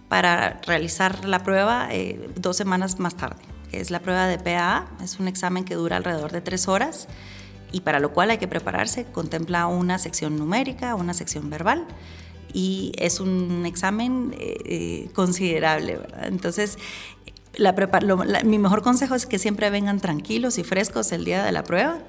para 0.08 0.62
realizar 0.65 1.25
la 1.25 1.44
prueba 1.44 1.88
eh, 1.92 2.30
dos 2.36 2.56
semanas 2.56 3.00
más 3.00 3.15
tarde 3.18 3.55
que 3.70 3.80
es 3.80 3.92
la 3.92 4.00
prueba 4.00 4.28
de 4.28 4.38
PAA. 4.38 4.88
Es 5.04 5.20
un 5.20 5.28
examen 5.28 5.66
que 5.66 5.76
dura 5.76 5.98
alrededor 5.98 6.32
de 6.32 6.42
tres 6.42 6.68
horas 6.68 7.08
y 7.72 7.82
para 7.82 8.00
lo 8.00 8.14
cual 8.14 8.30
hay 8.30 8.38
que 8.38 8.48
prepararse. 8.48 9.06
Contempla 9.06 9.68
una 9.68 9.98
sección 10.00 10.38
numérica, 10.38 10.96
una 10.96 11.14
sección 11.14 11.50
verbal 11.50 11.86
y 12.54 12.94
es 12.98 13.20
un 13.20 13.66
examen 13.66 14.34
eh, 14.40 14.58
eh, 14.66 15.10
considerable, 15.14 15.98
¿verdad? 15.98 16.28
Entonces, 16.28 16.78
mi 18.46 18.60
mejor 18.60 18.82
consejo 18.82 19.16
es 19.16 19.26
que 19.26 19.40
siempre 19.40 19.70
vengan 19.70 20.00
tranquilos 20.00 20.58
y 20.58 20.64
frescos 20.64 21.12
el 21.12 21.26
día 21.26 21.44
de 21.44 21.52
la 21.52 21.64
prueba 21.64 22.00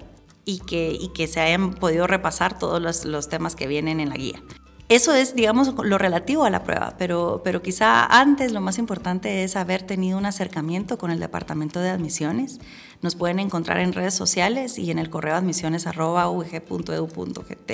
y 0.44 0.60
que, 0.60 0.96
y 0.98 1.08
que 1.08 1.26
se 1.26 1.40
hayan 1.40 1.74
podido 1.74 2.06
repasar 2.06 2.58
todos 2.58 3.04
los 3.04 3.28
temas 3.28 3.56
que 3.56 3.66
vienen 3.66 4.00
en 4.00 4.08
la 4.08 4.16
guía. 4.16 4.40
Eso 4.88 5.12
es, 5.12 5.34
digamos, 5.34 5.74
lo 5.82 5.98
relativo 5.98 6.44
a 6.44 6.50
la 6.50 6.62
prueba, 6.62 6.94
pero, 6.96 7.40
pero 7.42 7.60
quizá 7.60 8.06
antes 8.06 8.52
lo 8.52 8.60
más 8.60 8.78
importante 8.78 9.42
es 9.42 9.56
haber 9.56 9.82
tenido 9.82 10.16
un 10.16 10.26
acercamiento 10.26 10.96
con 10.96 11.10
el 11.10 11.18
Departamento 11.18 11.80
de 11.80 11.90
Admisiones. 11.90 12.60
Nos 13.02 13.16
pueden 13.16 13.40
encontrar 13.40 13.80
en 13.80 13.92
redes 13.92 14.14
sociales 14.14 14.78
y 14.78 14.92
en 14.92 15.00
el 15.00 15.10
correo 15.10 15.34
admisiones.ug.edu.gt. 15.34 17.72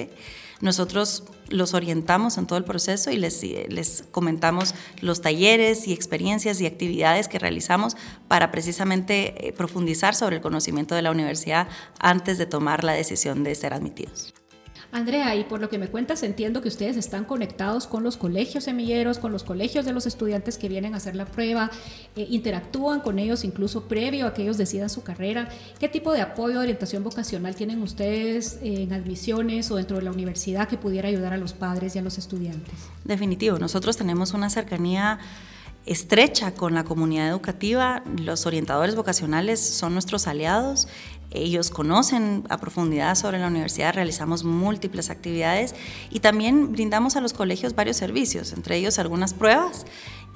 Nosotros 0.62 1.24
los 1.48 1.74
orientamos 1.74 2.38
en 2.38 2.46
todo 2.46 2.56
el 2.56 2.64
proceso 2.64 3.10
y 3.10 3.18
les, 3.18 3.42
les 3.42 4.04
comentamos 4.10 4.74
los 5.02 5.20
talleres 5.20 5.86
y 5.88 5.92
experiencias 5.92 6.62
y 6.62 6.66
actividades 6.66 7.28
que 7.28 7.38
realizamos 7.38 7.94
para 8.26 8.50
precisamente 8.50 9.48
eh, 9.48 9.52
profundizar 9.52 10.14
sobre 10.14 10.36
el 10.36 10.42
conocimiento 10.42 10.94
de 10.94 11.02
la 11.02 11.10
universidad 11.10 11.68
antes 11.98 12.38
de 12.38 12.46
tomar 12.46 12.84
la 12.84 12.94
decisión 12.94 13.44
de 13.44 13.54
ser 13.54 13.74
admitidos. 13.74 14.32
Andrea, 14.92 15.34
y 15.36 15.44
por 15.44 15.58
lo 15.58 15.70
que 15.70 15.78
me 15.78 15.88
cuentas, 15.88 16.22
entiendo 16.22 16.60
que 16.60 16.68
ustedes 16.68 16.98
están 16.98 17.24
conectados 17.24 17.86
con 17.86 18.02
los 18.02 18.18
colegios 18.18 18.64
semilleros, 18.64 19.18
con 19.18 19.32
los 19.32 19.42
colegios 19.42 19.86
de 19.86 19.92
los 19.94 20.04
estudiantes 20.04 20.58
que 20.58 20.68
vienen 20.68 20.92
a 20.92 20.98
hacer 20.98 21.16
la 21.16 21.24
prueba, 21.24 21.70
eh, 22.14 22.26
interactúan 22.28 23.00
con 23.00 23.18
ellos 23.18 23.42
incluso 23.42 23.88
previo 23.88 24.26
a 24.26 24.34
que 24.34 24.42
ellos 24.42 24.58
decidan 24.58 24.90
su 24.90 25.02
carrera. 25.02 25.48
¿Qué 25.80 25.88
tipo 25.88 26.12
de 26.12 26.20
apoyo, 26.20 26.60
orientación 26.60 27.02
vocacional 27.02 27.56
tienen 27.56 27.80
ustedes 27.80 28.58
en 28.62 28.92
admisiones 28.92 29.70
o 29.70 29.76
dentro 29.76 29.96
de 29.96 30.02
la 30.02 30.10
universidad 30.10 30.68
que 30.68 30.76
pudiera 30.76 31.08
ayudar 31.08 31.32
a 31.32 31.38
los 31.38 31.54
padres 31.54 31.96
y 31.96 31.98
a 31.98 32.02
los 32.02 32.18
estudiantes? 32.18 32.74
Definitivo, 33.04 33.58
nosotros 33.58 33.96
tenemos 33.96 34.34
una 34.34 34.50
cercanía 34.50 35.18
estrecha 35.86 36.54
con 36.54 36.74
la 36.74 36.84
comunidad 36.84 37.28
educativa. 37.28 38.02
Los 38.18 38.46
orientadores 38.46 38.94
vocacionales 38.94 39.60
son 39.60 39.94
nuestros 39.94 40.26
aliados. 40.26 40.86
Ellos 41.34 41.70
conocen 41.70 42.44
a 42.48 42.58
profundidad 42.58 43.14
sobre 43.14 43.38
la 43.38 43.46
universidad, 43.46 43.94
realizamos 43.94 44.44
múltiples 44.44 45.10
actividades 45.10 45.74
y 46.10 46.20
también 46.20 46.72
brindamos 46.72 47.16
a 47.16 47.20
los 47.20 47.32
colegios 47.32 47.74
varios 47.74 47.96
servicios, 47.96 48.52
entre 48.52 48.76
ellos 48.76 48.98
algunas 48.98 49.32
pruebas, 49.32 49.86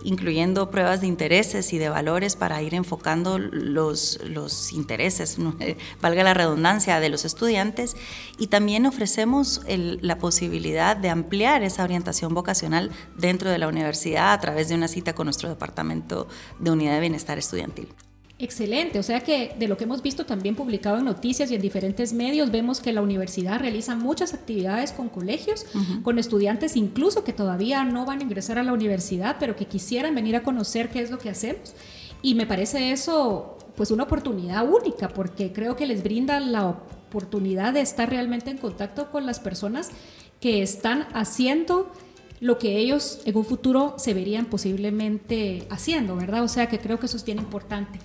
incluyendo 0.04 0.70
pruebas 0.70 1.00
de 1.00 1.06
intereses 1.06 1.72
y 1.72 1.78
de 1.78 1.88
valores 1.88 2.36
para 2.36 2.62
ir 2.62 2.74
enfocando 2.74 3.38
los, 3.38 4.20
los 4.24 4.72
intereses, 4.72 5.36
valga 6.00 6.22
la 6.22 6.34
redundancia, 6.34 7.00
de 7.00 7.08
los 7.08 7.24
estudiantes. 7.24 7.96
Y 8.38 8.46
también 8.46 8.86
ofrecemos 8.86 9.62
la 9.66 10.18
posibilidad 10.18 10.96
de 10.96 11.10
ampliar 11.10 11.62
esa 11.62 11.84
orientación 11.84 12.34
vocacional 12.34 12.90
dentro 13.16 13.50
de 13.50 13.58
la 13.58 13.68
universidad 13.68 14.32
a 14.32 14.40
través 14.40 14.68
de 14.68 14.74
una 14.74 14.88
cita 14.88 15.14
con 15.14 15.26
nuestro 15.26 15.48
Departamento 15.48 16.28
de 16.58 16.70
Unidad 16.70 16.94
de 16.94 17.00
Bienestar 17.00 17.38
Estudiantil. 17.38 17.88
Excelente, 18.38 18.98
o 18.98 19.02
sea 19.02 19.20
que 19.20 19.54
de 19.58 19.66
lo 19.66 19.78
que 19.78 19.84
hemos 19.84 20.02
visto 20.02 20.26
también 20.26 20.56
publicado 20.56 20.98
en 20.98 21.06
noticias 21.06 21.50
y 21.50 21.54
en 21.54 21.62
diferentes 21.62 22.12
medios, 22.12 22.50
vemos 22.50 22.80
que 22.80 22.92
la 22.92 23.00
universidad 23.00 23.58
realiza 23.60 23.96
muchas 23.96 24.34
actividades 24.34 24.92
con 24.92 25.08
colegios, 25.08 25.64
con 26.02 26.18
estudiantes 26.18 26.76
incluso 26.76 27.24
que 27.24 27.32
todavía 27.32 27.82
no 27.84 28.04
van 28.04 28.18
a 28.18 28.22
ingresar 28.24 28.58
a 28.58 28.62
la 28.62 28.74
universidad, 28.74 29.36
pero 29.40 29.56
que 29.56 29.64
quisieran 29.64 30.14
venir 30.14 30.36
a 30.36 30.42
conocer 30.42 30.90
qué 30.90 31.00
es 31.00 31.10
lo 31.10 31.16
que 31.16 31.30
hacemos. 31.30 31.72
Y 32.20 32.34
me 32.34 32.46
parece 32.46 32.92
eso 32.92 33.56
pues 33.74 33.90
una 33.90 34.02
oportunidad 34.02 34.68
única, 34.68 35.08
porque 35.08 35.52
creo 35.52 35.76
que 35.76 35.86
les 35.86 36.02
brinda 36.02 36.38
la 36.38 36.66
oportunidad 36.66 37.72
de 37.72 37.80
estar 37.80 38.10
realmente 38.10 38.50
en 38.50 38.58
contacto 38.58 39.10
con 39.10 39.24
las 39.24 39.40
personas 39.40 39.90
que 40.40 40.60
están 40.60 41.08
haciendo 41.14 41.90
lo 42.40 42.58
que 42.58 42.76
ellos 42.76 43.20
en 43.24 43.34
un 43.36 43.46
futuro 43.46 43.94
se 43.96 44.12
verían 44.12 44.44
posiblemente 44.44 45.66
haciendo, 45.70 46.16
¿verdad? 46.16 46.42
O 46.42 46.48
sea 46.48 46.68
que 46.68 46.78
creo 46.78 47.00
que 47.00 47.06
eso 47.06 47.16
es 47.16 47.24
bien 47.24 47.38
importante. 47.38 47.98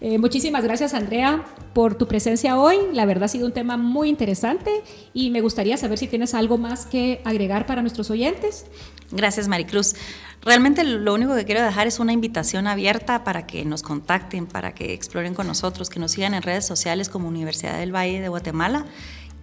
Eh, 0.00 0.18
muchísimas 0.18 0.62
gracias 0.62 0.92
Andrea 0.92 1.44
por 1.72 1.94
tu 1.94 2.06
presencia 2.06 2.58
hoy. 2.58 2.76
La 2.92 3.06
verdad 3.06 3.24
ha 3.24 3.28
sido 3.28 3.46
un 3.46 3.52
tema 3.52 3.76
muy 3.76 4.08
interesante 4.08 4.82
y 5.14 5.30
me 5.30 5.40
gustaría 5.40 5.76
saber 5.76 5.98
si 5.98 6.06
tienes 6.06 6.34
algo 6.34 6.58
más 6.58 6.84
que 6.84 7.20
agregar 7.24 7.66
para 7.66 7.80
nuestros 7.80 8.10
oyentes. 8.10 8.66
Gracias 9.10 9.48
Maricruz. 9.48 9.94
Realmente 10.42 10.84
lo 10.84 11.14
único 11.14 11.34
que 11.34 11.44
quiero 11.44 11.62
dejar 11.62 11.86
es 11.86 11.98
una 11.98 12.12
invitación 12.12 12.66
abierta 12.66 13.24
para 13.24 13.46
que 13.46 13.64
nos 13.64 13.82
contacten, 13.82 14.46
para 14.46 14.74
que 14.74 14.92
exploren 14.92 15.34
con 15.34 15.46
nosotros, 15.46 15.88
que 15.88 15.98
nos 15.98 16.12
sigan 16.12 16.34
en 16.34 16.42
redes 16.42 16.66
sociales 16.66 17.08
como 17.08 17.28
Universidad 17.28 17.78
del 17.78 17.94
Valle 17.94 18.20
de 18.20 18.28
Guatemala 18.28 18.84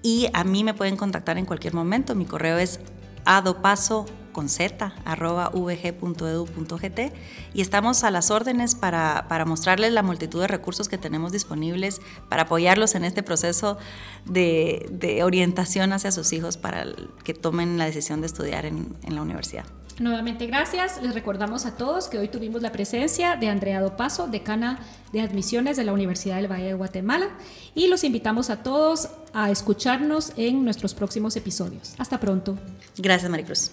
y 0.04 0.28
a 0.34 0.44
mí 0.44 0.64
me 0.64 0.74
pueden 0.74 0.98
contactar 0.98 1.38
en 1.38 1.46
cualquier 1.46 1.74
momento. 1.74 2.14
Mi 2.14 2.26
correo 2.26 2.58
es 2.58 2.80
adopaso 3.26 4.06
con 4.34 4.50
z, 4.50 4.94
arroba 5.06 5.50
vg.edu.gt 5.50 7.00
y 7.54 7.62
estamos 7.62 8.04
a 8.04 8.12
las 8.12 8.32
órdenes 8.32 8.76
para, 8.76 9.28
para, 9.30 9.46
mostrarles 9.46 9.94
la 9.94 10.04
multitud 10.04 10.42
de 10.42 10.48
recursos 10.48 10.90
que 10.90 10.98
tenemos 10.98 11.32
disponibles 11.32 12.02
para 12.28 12.44
apoyarlos 12.44 12.96
en 12.96 13.06
este 13.06 13.24
proceso 13.24 13.78
de, 14.26 14.86
de 14.92 15.24
orientación 15.24 15.94
hacia 15.94 16.12
sus 16.12 16.34
hijos 16.34 16.58
para 16.58 16.86
que 17.24 17.34
tomen 17.34 17.78
la 17.78 17.86
decisión 17.86 18.20
de 18.20 18.28
estudiar 18.28 18.66
en, 18.66 18.96
en 19.04 19.16
la 19.16 19.22
universidad. 19.22 19.66
Nuevamente 20.00 20.48
gracias. 20.48 21.02
Les 21.02 21.14
recordamos 21.14 21.66
a 21.66 21.78
todos 21.78 22.08
que 22.08 22.18
hoy 22.18 22.28
tuvimos 22.28 22.62
la 22.62 22.72
presencia 22.72 23.36
de 23.36 23.50
Andrea 23.50 23.80
Dopaso, 23.80 24.28
decana 24.28 24.80
de 25.12 25.22
admisiones 25.22 25.78
de 25.78 25.84
la 25.84 25.94
Universidad 25.94 26.38
del 26.38 26.52
Valle 26.52 26.66
de 26.66 26.74
Guatemala, 26.74 27.30
y 27.76 27.88
los 27.88 28.04
invitamos 28.04 28.50
a 28.50 28.64
todos 28.64 29.10
a 29.34 29.52
escucharnos 29.52 30.34
en 30.36 30.64
nuestros 30.64 30.96
próximos 30.96 31.36
episodios. 31.36 31.94
Hasta 32.00 32.20
pronto. 32.20 32.58
Gracias, 32.98 33.30
Maricruz. 33.30 33.72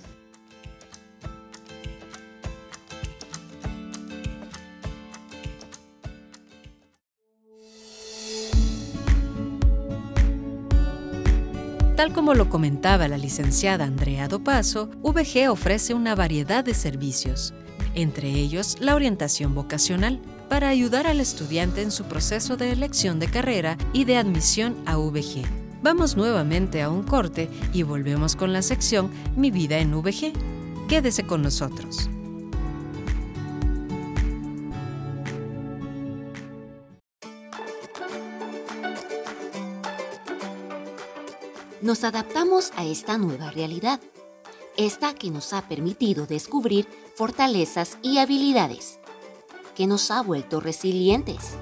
Tal 12.00 12.14
como 12.14 12.32
lo 12.32 12.48
comentaba 12.48 13.08
la 13.08 13.18
licenciada 13.18 13.84
Andrea 13.84 14.26
Dopaso, 14.26 14.88
VG 15.02 15.50
ofrece 15.50 15.92
una 15.92 16.14
variedad 16.14 16.64
de 16.64 16.72
servicios, 16.72 17.52
entre 17.94 18.30
ellos 18.30 18.78
la 18.80 18.94
orientación 18.94 19.54
vocacional, 19.54 20.18
para 20.48 20.70
ayudar 20.70 21.06
al 21.06 21.20
estudiante 21.20 21.82
en 21.82 21.90
su 21.90 22.04
proceso 22.04 22.56
de 22.56 22.72
elección 22.72 23.20
de 23.20 23.28
carrera 23.28 23.76
y 23.92 24.06
de 24.06 24.16
admisión 24.16 24.76
a 24.86 24.96
VG. 24.96 25.42
Vamos 25.82 26.16
nuevamente 26.16 26.80
a 26.80 26.88
un 26.88 27.02
corte 27.02 27.50
y 27.74 27.82
volvemos 27.82 28.34
con 28.34 28.54
la 28.54 28.62
sección 28.62 29.10
Mi 29.36 29.50
vida 29.50 29.76
en 29.76 29.92
VG. 29.92 30.32
Quédese 30.88 31.24
con 31.24 31.42
nosotros. 31.42 32.08
Nos 41.90 42.04
adaptamos 42.04 42.70
a 42.76 42.84
esta 42.84 43.18
nueva 43.18 43.50
realidad, 43.50 43.98
esta 44.76 45.12
que 45.12 45.28
nos 45.28 45.52
ha 45.52 45.62
permitido 45.62 46.24
descubrir 46.24 46.86
fortalezas 47.16 47.98
y 48.00 48.18
habilidades, 48.18 49.00
que 49.74 49.88
nos 49.88 50.12
ha 50.12 50.22
vuelto 50.22 50.60
resilientes, 50.60 51.56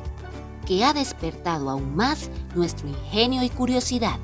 que 0.67 0.85
ha 0.85 0.93
despertado 0.93 1.71
aún 1.71 1.97
más 1.97 2.29
nuestro 2.55 2.89
ingenio 2.89 3.43
y 3.43 3.49
curiosidad. 3.49 4.19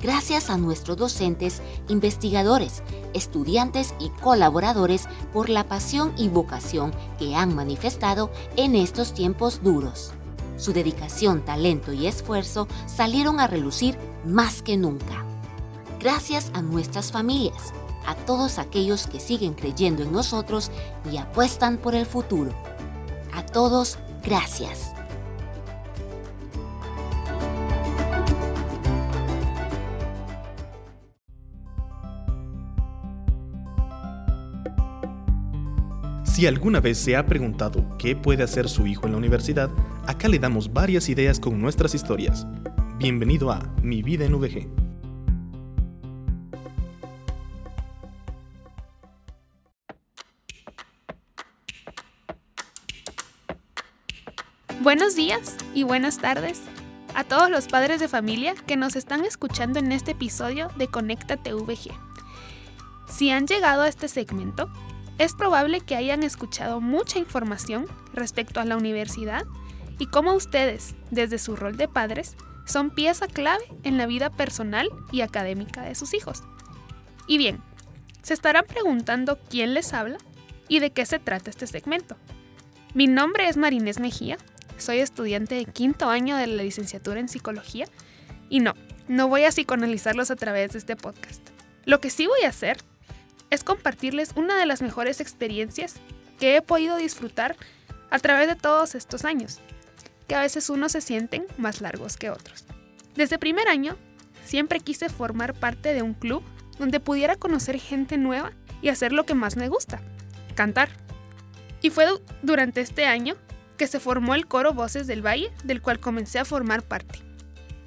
Gracias 0.00 0.48
a 0.48 0.56
nuestros 0.56 0.96
docentes, 0.96 1.60
investigadores, 1.88 2.82
estudiantes 3.12 3.94
y 4.00 4.08
colaboradores 4.08 5.06
por 5.34 5.50
la 5.50 5.68
pasión 5.68 6.14
y 6.16 6.30
vocación 6.30 6.94
que 7.18 7.34
han 7.34 7.54
manifestado 7.54 8.30
en 8.56 8.74
estos 8.74 9.12
tiempos 9.12 9.62
duros. 9.62 10.14
Su 10.56 10.72
dedicación, 10.72 11.44
talento 11.44 11.92
y 11.92 12.06
esfuerzo 12.06 12.68
salieron 12.86 13.38
a 13.38 13.46
relucir 13.48 13.98
más 14.26 14.62
que 14.62 14.76
nunca. 14.76 15.24
Gracias 16.00 16.50
a 16.54 16.62
nuestras 16.62 17.12
familias, 17.12 17.72
a 18.06 18.14
todos 18.14 18.58
aquellos 18.58 19.06
que 19.06 19.20
siguen 19.20 19.54
creyendo 19.54 20.02
en 20.02 20.12
nosotros 20.12 20.70
y 21.10 21.16
apuestan 21.16 21.78
por 21.78 21.94
el 21.94 22.06
futuro. 22.06 22.52
A 23.32 23.44
todos, 23.44 23.98
gracias. 24.22 24.94
Si 36.34 36.48
alguna 36.48 36.80
vez 36.80 36.98
se 36.98 37.14
ha 37.14 37.24
preguntado 37.26 37.96
qué 37.96 38.16
puede 38.16 38.42
hacer 38.42 38.68
su 38.68 38.88
hijo 38.88 39.06
en 39.06 39.12
la 39.12 39.18
universidad, 39.18 39.70
acá 40.04 40.26
le 40.26 40.40
damos 40.40 40.72
varias 40.72 41.08
ideas 41.08 41.38
con 41.38 41.60
nuestras 41.60 41.94
historias. 41.94 42.44
Bienvenido 42.96 43.50
a 43.50 43.58
Mi 43.82 44.02
vida 44.02 44.24
en 44.24 44.38
VG. 44.38 44.68
Buenos 54.80 55.16
días 55.16 55.56
y 55.74 55.82
buenas 55.82 56.18
tardes 56.18 56.62
a 57.16 57.24
todos 57.24 57.50
los 57.50 57.66
padres 57.66 57.98
de 57.98 58.06
familia 58.06 58.54
que 58.64 58.76
nos 58.76 58.94
están 58.94 59.24
escuchando 59.24 59.80
en 59.80 59.90
este 59.90 60.12
episodio 60.12 60.68
de 60.76 60.86
Conéctate 60.86 61.52
VG. 61.52 61.90
Si 63.08 63.28
han 63.30 63.48
llegado 63.48 63.82
a 63.82 63.88
este 63.88 64.06
segmento, 64.06 64.70
es 65.18 65.34
probable 65.34 65.80
que 65.80 65.96
hayan 65.96 66.22
escuchado 66.22 66.80
mucha 66.80 67.18
información 67.18 67.86
respecto 68.12 68.60
a 68.60 68.64
la 68.64 68.76
universidad 68.76 69.46
y 69.98 70.06
cómo 70.06 70.32
ustedes, 70.34 70.94
desde 71.10 71.40
su 71.40 71.56
rol 71.56 71.76
de 71.76 71.88
padres, 71.88 72.36
son 72.64 72.90
pieza 72.90 73.26
clave 73.26 73.64
en 73.82 73.98
la 73.98 74.06
vida 74.06 74.30
personal 74.30 74.88
y 75.12 75.20
académica 75.20 75.82
de 75.82 75.94
sus 75.94 76.14
hijos. 76.14 76.42
Y 77.26 77.38
bien, 77.38 77.62
se 78.22 78.34
estarán 78.34 78.64
preguntando 78.66 79.38
quién 79.50 79.74
les 79.74 79.92
habla 79.92 80.18
y 80.68 80.80
de 80.80 80.90
qué 80.90 81.06
se 81.06 81.18
trata 81.18 81.50
este 81.50 81.66
segmento. 81.66 82.16
Mi 82.94 83.06
nombre 83.06 83.48
es 83.48 83.56
Marinés 83.56 84.00
Mejía, 84.00 84.38
soy 84.78 84.98
estudiante 84.98 85.54
de 85.54 85.66
quinto 85.66 86.08
año 86.08 86.36
de 86.36 86.46
la 86.46 86.62
licenciatura 86.62 87.20
en 87.20 87.28
psicología 87.28 87.86
y 88.48 88.60
no, 88.60 88.74
no 89.08 89.28
voy 89.28 89.44
a 89.44 89.50
psicoanalizarlos 89.50 90.30
a 90.30 90.36
través 90.36 90.72
de 90.72 90.78
este 90.78 90.96
podcast. 90.96 91.42
Lo 91.84 92.00
que 92.00 92.10
sí 92.10 92.26
voy 92.26 92.42
a 92.44 92.48
hacer 92.48 92.78
es 93.50 93.62
compartirles 93.62 94.32
una 94.36 94.58
de 94.58 94.66
las 94.66 94.82
mejores 94.82 95.20
experiencias 95.20 95.96
que 96.38 96.56
he 96.56 96.62
podido 96.62 96.96
disfrutar 96.96 97.56
a 98.10 98.18
través 98.18 98.48
de 98.48 98.56
todos 98.56 98.94
estos 98.94 99.24
años, 99.24 99.60
que 100.26 100.34
a 100.34 100.40
veces 100.40 100.70
unos 100.70 100.92
se 100.92 101.00
sienten 101.00 101.46
más 101.58 101.80
largos 101.80 102.16
que 102.16 102.30
otros. 102.30 102.64
Desde 103.14 103.38
primer 103.38 103.68
año, 103.68 103.96
siempre 104.44 104.80
quise 104.80 105.08
formar 105.08 105.54
parte 105.54 105.94
de 105.94 106.02
un 106.02 106.14
club 106.14 106.42
donde 106.78 107.00
pudiera 107.00 107.36
conocer 107.36 107.78
gente 107.78 108.18
nueva 108.18 108.52
y 108.82 108.88
hacer 108.88 109.12
lo 109.12 109.24
que 109.24 109.34
más 109.34 109.56
me 109.56 109.68
gusta, 109.68 110.00
cantar. 110.54 110.88
Y 111.80 111.90
fue 111.90 112.06
durante 112.42 112.80
este 112.80 113.06
año 113.06 113.34
que 113.76 113.86
se 113.86 114.00
formó 114.00 114.34
el 114.34 114.46
coro 114.46 114.72
Voces 114.72 115.06
del 115.06 115.24
Valle, 115.24 115.50
del 115.64 115.82
cual 115.82 116.00
comencé 116.00 116.38
a 116.38 116.44
formar 116.44 116.82
parte. 116.82 117.20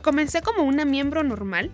Comencé 0.01 0.41
como 0.41 0.63
una 0.63 0.85
miembro 0.85 1.23
normal 1.23 1.71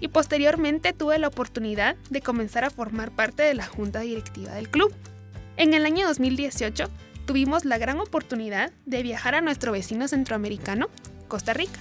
y 0.00 0.08
posteriormente 0.08 0.92
tuve 0.92 1.18
la 1.18 1.28
oportunidad 1.28 1.96
de 2.08 2.20
comenzar 2.20 2.64
a 2.64 2.70
formar 2.70 3.10
parte 3.10 3.42
de 3.42 3.54
la 3.54 3.66
junta 3.66 4.00
directiva 4.00 4.52
del 4.52 4.70
club. 4.70 4.92
En 5.56 5.74
el 5.74 5.84
año 5.84 6.06
2018 6.06 6.88
tuvimos 7.30 7.64
la 7.64 7.78
gran 7.78 8.00
oportunidad 8.00 8.72
de 8.86 9.04
viajar 9.04 9.36
a 9.36 9.40
nuestro 9.40 9.70
vecino 9.70 10.08
centroamericano, 10.08 10.88
Costa 11.28 11.52
Rica. 11.52 11.78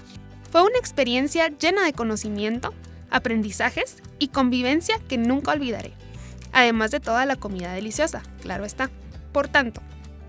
Fue 0.52 0.62
una 0.62 0.78
experiencia 0.78 1.48
llena 1.48 1.84
de 1.84 1.94
conocimiento, 1.94 2.72
aprendizajes 3.10 3.96
y 4.20 4.28
convivencia 4.28 5.00
que 5.08 5.18
nunca 5.18 5.54
olvidaré, 5.54 5.94
además 6.52 6.92
de 6.92 7.00
toda 7.00 7.26
la 7.26 7.36
comida 7.36 7.74
deliciosa, 7.74 8.22
claro 8.44 8.64
está. 8.64 8.92
Por 9.32 9.48
tanto, 9.48 9.82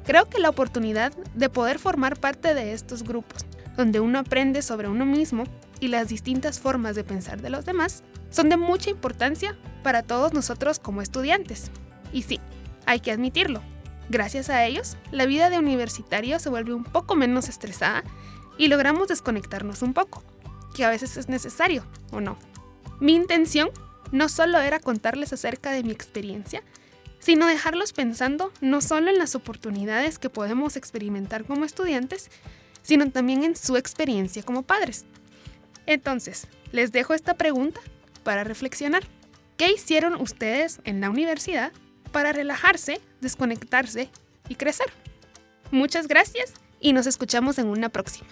creo 0.06 0.26
que 0.30 0.40
la 0.40 0.48
oportunidad 0.48 1.12
de 1.34 1.50
poder 1.50 1.78
formar 1.78 2.18
parte 2.18 2.54
de 2.54 2.72
estos 2.72 3.02
grupos, 3.02 3.44
donde 3.76 4.00
uno 4.00 4.20
aprende 4.20 4.62
sobre 4.62 4.88
uno 4.88 5.04
mismo 5.04 5.44
y 5.80 5.88
las 5.88 6.08
distintas 6.08 6.60
formas 6.60 6.96
de 6.96 7.04
pensar 7.04 7.42
de 7.42 7.50
los 7.50 7.66
demás 7.66 8.04
son 8.30 8.48
de 8.48 8.56
mucha 8.56 8.88
importancia 8.88 9.54
para 9.82 10.02
todos 10.02 10.32
nosotros 10.32 10.78
como 10.78 11.02
estudiantes. 11.02 11.70
Y 12.10 12.22
sí, 12.22 12.40
hay 12.86 13.00
que 13.00 13.12
admitirlo. 13.12 13.60
Gracias 14.10 14.50
a 14.50 14.64
ellos, 14.66 14.96
la 15.12 15.24
vida 15.24 15.50
de 15.50 15.58
universitario 15.60 16.40
se 16.40 16.48
vuelve 16.48 16.74
un 16.74 16.82
poco 16.82 17.14
menos 17.14 17.48
estresada 17.48 18.02
y 18.58 18.66
logramos 18.66 19.06
desconectarnos 19.06 19.82
un 19.82 19.94
poco, 19.94 20.24
que 20.74 20.84
a 20.84 20.90
veces 20.90 21.16
es 21.16 21.28
necesario, 21.28 21.84
¿o 22.10 22.20
no? 22.20 22.36
Mi 22.98 23.14
intención 23.14 23.70
no 24.10 24.28
solo 24.28 24.58
era 24.58 24.80
contarles 24.80 25.32
acerca 25.32 25.70
de 25.70 25.84
mi 25.84 25.92
experiencia, 25.92 26.64
sino 27.20 27.46
dejarlos 27.46 27.92
pensando 27.92 28.52
no 28.60 28.80
solo 28.80 29.10
en 29.10 29.18
las 29.18 29.36
oportunidades 29.36 30.18
que 30.18 30.28
podemos 30.28 30.74
experimentar 30.74 31.44
como 31.44 31.64
estudiantes, 31.64 32.32
sino 32.82 33.08
también 33.12 33.44
en 33.44 33.54
su 33.54 33.76
experiencia 33.76 34.42
como 34.42 34.64
padres. 34.64 35.04
Entonces, 35.86 36.48
les 36.72 36.90
dejo 36.90 37.14
esta 37.14 37.34
pregunta 37.34 37.80
para 38.24 38.42
reflexionar. 38.42 39.04
¿Qué 39.56 39.70
hicieron 39.70 40.20
ustedes 40.20 40.80
en 40.82 41.00
la 41.00 41.10
universidad 41.10 41.70
para 42.10 42.32
relajarse, 42.32 43.00
desconectarse 43.20 44.10
y 44.48 44.54
crecer? 44.54 44.86
Muchas 45.70 46.08
gracias 46.08 46.52
y 46.80 46.92
nos 46.92 47.06
escuchamos 47.06 47.58
en 47.58 47.66
una 47.66 47.88
próxima. 47.88 48.28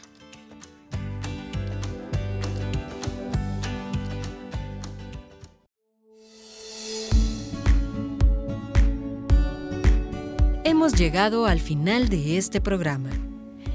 Hemos 10.64 10.92
llegado 10.92 11.46
al 11.46 11.60
final 11.60 12.08
de 12.08 12.36
este 12.38 12.60
programa. 12.60 13.10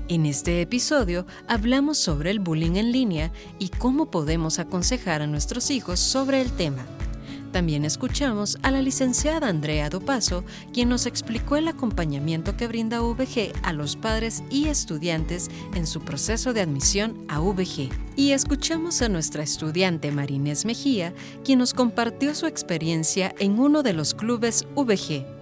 En 0.09 0.25
este 0.25 0.61
episodio 0.61 1.25
hablamos 1.47 1.97
sobre 1.97 2.29
el 2.29 2.39
bullying 2.39 2.75
en 2.75 2.91
línea 2.91 3.31
y 3.57 3.69
cómo 3.69 4.11
podemos 4.11 4.59
aconsejar 4.59 5.21
a 5.21 5.27
nuestros 5.27 5.71
hijos 5.71 5.99
sobre 5.99 6.41
el 6.41 6.51
tema. 6.51 6.85
También 7.53 7.85
escuchamos 7.85 8.57
a 8.63 8.71
la 8.71 8.81
licenciada 8.81 9.47
Andrea 9.47 9.87
Dopaso, 9.87 10.43
quien 10.73 10.89
nos 10.89 11.05
explicó 11.05 11.55
el 11.55 11.67
acompañamiento 11.67 12.57
que 12.57 12.67
brinda 12.67 12.99
VG 12.99 13.53
a 13.61 13.73
los 13.73 13.95
padres 13.95 14.43
y 14.49 14.69
estudiantes 14.69 15.51
en 15.75 15.85
su 15.85 16.01
proceso 16.01 16.53
de 16.53 16.61
admisión 16.61 17.23
a 17.27 17.39
VG. 17.39 17.91
Y 18.15 18.31
escuchamos 18.31 19.03
a 19.03 19.09
nuestra 19.09 19.43
estudiante 19.43 20.11
Marines 20.11 20.65
Mejía, 20.65 21.13
quien 21.45 21.59
nos 21.59 21.75
compartió 21.75 22.33
su 22.33 22.47
experiencia 22.47 23.35
en 23.37 23.59
uno 23.59 23.83
de 23.83 23.93
los 23.93 24.15
clubes 24.15 24.65
VG. 24.75 25.32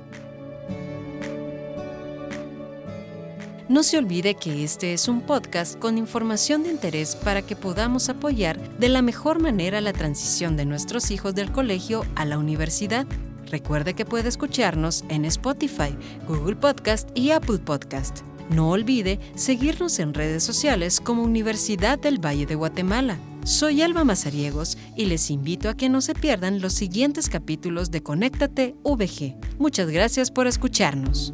No 3.72 3.84
se 3.84 3.98
olvide 3.98 4.36
que 4.36 4.66
este 4.66 4.92
es 4.92 5.08
un 5.08 5.22
podcast 5.22 5.80
con 5.80 5.98
información 5.98 6.64
de 6.64 6.72
interés 6.72 7.16
para 7.16 7.42
que 7.42 7.56
podamos 7.56 8.10
apoyar 8.10 8.60
de 8.78 8.90
la 8.90 9.02
mejor 9.02 9.42
manera 9.42 9.80
la 9.80 9.94
transición 9.94 10.58
de 10.58 10.66
nuestros 10.66 11.10
hijos 11.10 11.36
del 11.36 11.54
colegio 11.54 12.06
a 12.16 12.26
la 12.26 12.38
universidad. 12.38 13.08
Recuerde 13.46 13.94
que 13.94 14.04
puede 14.04 14.28
escucharnos 14.28 15.06
en 15.08 15.24
Spotify, 15.24 15.96
Google 16.28 16.58
Podcast 16.58 17.18
y 17.18 17.32
Apple 17.32 17.60
Podcast. 17.60 18.26
No 18.50 18.72
olvide 18.72 19.22
seguirnos 19.36 20.00
en 20.00 20.14
redes 20.14 20.44
sociales 20.44 21.00
como 21.00 21.24
Universidad 21.24 21.98
del 21.98 22.20
Valle 22.20 22.46
de 22.46 22.56
Guatemala. 22.56 23.20
Soy 23.46 23.84
Alba 23.84 24.04
Mazariegos 24.04 24.78
y 24.98 25.06
les 25.06 25.32
invito 25.32 25.70
a 25.70 25.78
que 25.78 25.88
no 25.88 26.02
se 26.02 26.14
pierdan 26.14 26.60
los 26.60 26.74
siguientes 26.74 27.30
capítulos 27.30 27.90
de 27.90 28.04
Conéctate 28.04 28.76
VG. 28.84 29.38
Muchas 29.60 29.90
gracias 29.90 30.30
por 30.30 30.48
escucharnos. 30.48 31.34